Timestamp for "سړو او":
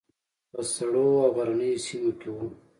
0.73-1.29